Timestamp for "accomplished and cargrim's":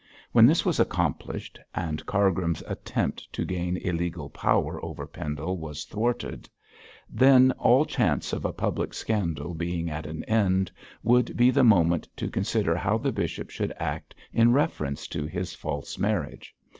0.79-2.63